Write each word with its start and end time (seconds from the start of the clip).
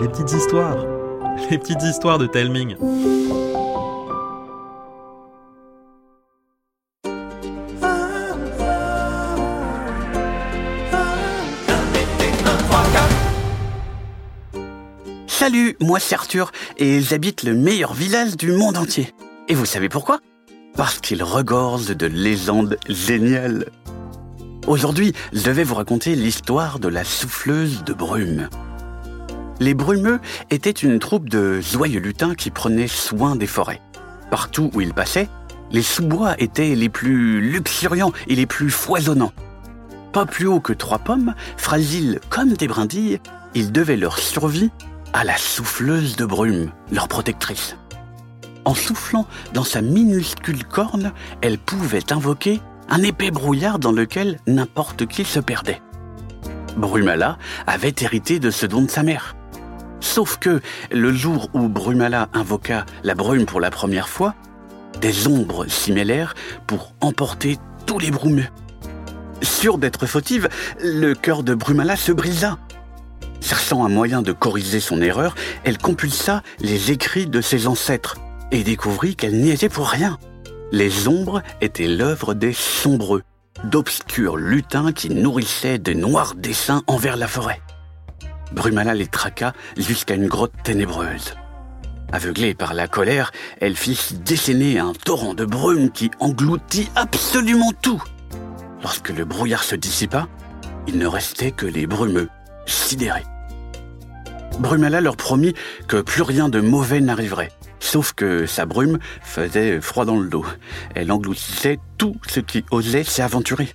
les 0.00 0.08
petites 0.08 0.32
histoires, 0.32 0.76
les 1.50 1.58
petites 1.58 1.82
histoires 1.82 2.18
de 2.18 2.26
Telming. 2.26 2.76
Salut, 15.26 15.76
moi 15.80 15.98
c'est 15.98 16.14
Arthur 16.14 16.52
et 16.76 17.00
j'habite 17.00 17.42
le 17.42 17.54
meilleur 17.54 17.94
village 17.94 18.36
du 18.36 18.52
monde 18.52 18.76
entier. 18.76 19.14
Et 19.48 19.54
vous 19.54 19.64
savez 19.64 19.88
pourquoi? 19.88 20.20
Parce 20.76 20.98
qu'il 20.98 21.22
regorge 21.22 21.86
de 21.86 22.06
légendes 22.06 22.76
géniales. 22.88 23.66
Aujourd'hui, 24.66 25.14
je 25.32 25.50
vais 25.50 25.64
vous 25.64 25.76
raconter 25.76 26.14
l'histoire 26.14 26.78
de 26.78 26.88
la 26.88 27.02
souffleuse 27.02 27.82
de 27.84 27.94
brume. 27.94 28.50
Les 29.60 29.74
brumeux 29.74 30.20
étaient 30.50 30.70
une 30.70 30.98
troupe 30.98 31.28
de 31.28 31.60
joyeux 31.60 32.00
lutins 32.00 32.34
qui 32.34 32.50
prenaient 32.50 32.88
soin 32.88 33.34
des 33.34 33.46
forêts. 33.46 33.82
Partout 34.30 34.70
où 34.74 34.80
ils 34.80 34.94
passaient, 34.94 35.28
les 35.70 35.82
sous-bois 35.82 36.34
étaient 36.38 36.74
les 36.74 36.88
plus 36.88 37.40
luxuriants 37.40 38.12
et 38.28 38.34
les 38.34 38.46
plus 38.46 38.70
foisonnants. 38.70 39.32
Pas 40.12 40.26
plus 40.26 40.46
haut 40.46 40.60
que 40.60 40.72
trois 40.72 40.98
pommes, 40.98 41.34
fragiles 41.56 42.20
comme 42.30 42.54
des 42.54 42.68
brindilles, 42.68 43.20
ils 43.54 43.72
devaient 43.72 43.96
leur 43.96 44.18
survie 44.18 44.70
à 45.12 45.24
la 45.24 45.36
souffleuse 45.36 46.16
de 46.16 46.24
brume, 46.24 46.70
leur 46.92 47.08
protectrice. 47.08 47.76
En 48.64 48.74
soufflant 48.74 49.26
dans 49.54 49.64
sa 49.64 49.80
minuscule 49.80 50.64
corne, 50.64 51.12
elle 51.40 51.58
pouvait 51.58 52.12
invoquer 52.12 52.60
un 52.90 53.02
épais 53.02 53.30
brouillard 53.30 53.78
dans 53.78 53.92
lequel 53.92 54.38
n'importe 54.46 55.06
qui 55.06 55.24
se 55.24 55.40
perdait. 55.40 55.80
Brumala 56.76 57.38
avait 57.66 57.94
hérité 58.00 58.38
de 58.38 58.50
ce 58.50 58.66
don 58.66 58.82
de 58.82 58.90
sa 58.90 59.02
mère. 59.02 59.34
Sauf 60.08 60.38
que 60.38 60.62
le 60.90 61.12
jour 61.12 61.50
où 61.52 61.68
Brumala 61.68 62.30
invoqua 62.32 62.86
la 63.04 63.14
brume 63.14 63.44
pour 63.44 63.60
la 63.60 63.70
première 63.70 64.08
fois, 64.08 64.34
des 65.02 65.28
ombres 65.28 65.66
s'y 65.68 65.92
pour 66.66 66.94
emporter 67.02 67.58
tous 67.84 67.98
les 67.98 68.10
brumeux. 68.10 68.48
Sûr 69.42 69.76
d'être 69.76 70.06
fautive, 70.06 70.48
le 70.80 71.12
cœur 71.12 71.42
de 71.42 71.54
Brumala 71.54 71.94
se 71.94 72.10
brisa. 72.10 72.56
Cherchant 73.42 73.84
un 73.84 73.90
moyen 73.90 74.22
de 74.22 74.32
corriger 74.32 74.80
son 74.80 75.02
erreur, 75.02 75.34
elle 75.62 75.76
compulsa 75.76 76.42
les 76.58 76.90
écrits 76.90 77.26
de 77.26 77.42
ses 77.42 77.66
ancêtres 77.66 78.16
et 78.50 78.64
découvrit 78.64 79.14
qu'elle 79.14 79.38
n'y 79.38 79.50
était 79.50 79.68
pour 79.68 79.88
rien. 79.88 80.18
Les 80.72 81.06
ombres 81.06 81.42
étaient 81.60 81.86
l'œuvre 81.86 82.32
des 82.32 82.54
sombreux, 82.54 83.22
d'obscurs 83.62 84.38
lutins 84.38 84.92
qui 84.92 85.10
nourrissaient 85.10 85.78
de 85.78 85.92
noirs 85.92 86.34
dessins 86.34 86.82
envers 86.86 87.18
la 87.18 87.28
forêt. 87.28 87.60
Brumala 88.52 88.94
les 88.94 89.06
traqua 89.06 89.52
jusqu'à 89.76 90.14
une 90.14 90.28
grotte 90.28 90.52
ténébreuse. 90.62 91.34
Aveuglée 92.10 92.54
par 92.54 92.72
la 92.72 92.88
colère, 92.88 93.32
elle 93.60 93.76
fit 93.76 93.98
dessiner 94.24 94.78
un 94.78 94.92
torrent 94.92 95.34
de 95.34 95.44
brume 95.44 95.90
qui 95.90 96.10
engloutit 96.20 96.88
absolument 96.96 97.72
tout. 97.82 98.02
Lorsque 98.82 99.10
le 99.10 99.24
brouillard 99.24 99.62
se 99.62 99.74
dissipa, 99.74 100.26
il 100.86 100.98
ne 100.98 101.06
restait 101.06 101.50
que 101.50 101.66
les 101.66 101.86
brumeux, 101.86 102.28
sidérés. 102.64 103.24
Brumala 104.58 105.00
leur 105.00 105.16
promit 105.16 105.54
que 105.86 106.00
plus 106.00 106.22
rien 106.22 106.48
de 106.48 106.60
mauvais 106.60 107.00
n'arriverait, 107.00 107.52
sauf 107.78 108.14
que 108.14 108.46
sa 108.46 108.64
brume 108.64 108.98
faisait 109.22 109.80
froid 109.80 110.06
dans 110.06 110.18
le 110.18 110.28
dos. 110.28 110.46
Elle 110.94 111.12
engloutissait 111.12 111.78
tout 111.98 112.16
ce 112.26 112.40
qui 112.40 112.64
osait 112.70 113.04
s'y 113.04 113.20
aventurer. 113.20 113.68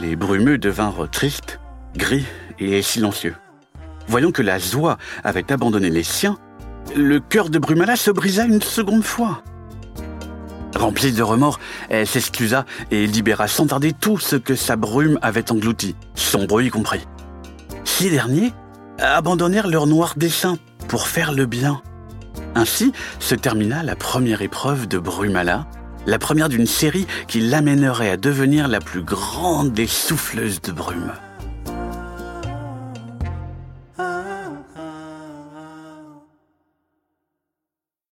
Les 0.00 0.16
brumeux 0.16 0.58
devinrent 0.58 1.08
tristes, 1.10 1.60
gris 1.94 2.24
et 2.58 2.80
silencieux. 2.82 3.34
Voyant 4.08 4.30
que 4.30 4.42
la 4.42 4.58
joie 4.58 4.98
avait 5.24 5.50
abandonné 5.52 5.90
les 5.90 6.02
siens, 6.02 6.38
le 6.94 7.18
cœur 7.18 7.50
de 7.50 7.58
Brumala 7.58 7.96
se 7.96 8.10
brisa 8.10 8.44
une 8.44 8.62
seconde 8.62 9.02
fois. 9.02 9.42
Remplie 10.76 11.12
de 11.12 11.22
remords, 11.22 11.58
elle 11.88 12.06
s'excusa 12.06 12.64
et 12.90 13.06
libéra 13.06 13.48
sans 13.48 13.66
tarder 13.66 13.92
tout 13.92 14.18
ce 14.18 14.36
que 14.36 14.54
sa 14.54 14.76
brume 14.76 15.18
avait 15.22 15.50
englouti, 15.50 15.96
son 16.14 16.44
bruit 16.44 16.70
compris. 16.70 17.06
Six 17.84 18.10
derniers 18.10 18.52
abandonnèrent 18.98 19.68
leur 19.68 19.86
noir 19.86 20.14
dessein 20.16 20.58
pour 20.88 21.08
faire 21.08 21.32
le 21.32 21.46
bien. 21.46 21.80
Ainsi 22.54 22.92
se 23.18 23.34
termina 23.34 23.82
la 23.82 23.96
première 23.96 24.42
épreuve 24.42 24.86
de 24.86 24.98
Brumala, 24.98 25.66
la 26.06 26.18
première 26.18 26.48
d'une 26.48 26.66
série 26.66 27.06
qui 27.26 27.40
l'amènerait 27.40 28.10
à 28.10 28.16
devenir 28.16 28.68
la 28.68 28.80
plus 28.80 29.02
grande 29.02 29.72
des 29.72 29.86
souffleuses 29.86 30.60
de 30.62 30.72
brume. 30.72 31.12